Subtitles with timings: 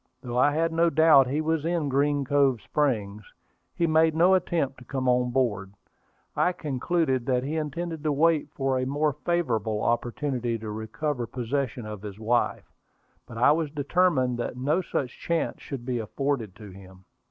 [0.23, 3.21] Though I had no doubt he was in Green Cove Springs,
[3.75, 5.75] he made no attempt to come on board.
[6.35, 11.85] I concluded that he intended to wait for a more favorable opportunity to recover possession
[11.85, 12.73] of his wife;
[13.27, 17.05] but I was determined that no such chance should be afforded to him.